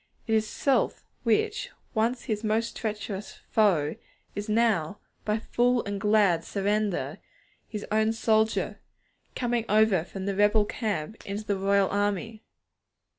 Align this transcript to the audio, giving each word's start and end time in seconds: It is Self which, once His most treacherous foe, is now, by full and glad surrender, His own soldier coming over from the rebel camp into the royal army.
It 0.25 0.33
is 0.33 0.47
Self 0.47 1.05
which, 1.21 1.69
once 1.93 2.23
His 2.23 2.43
most 2.43 2.75
treacherous 2.75 3.33
foe, 3.51 3.97
is 4.33 4.49
now, 4.49 4.97
by 5.25 5.37
full 5.37 5.85
and 5.85 6.01
glad 6.01 6.43
surrender, 6.43 7.19
His 7.67 7.85
own 7.91 8.11
soldier 8.13 8.79
coming 9.35 9.63
over 9.69 10.03
from 10.03 10.25
the 10.25 10.33
rebel 10.35 10.65
camp 10.65 11.23
into 11.27 11.43
the 11.45 11.55
royal 11.55 11.91
army. 11.91 12.41